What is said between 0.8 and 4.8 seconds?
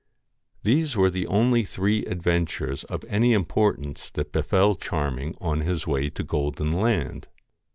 were the only three adventures of any im portance that befell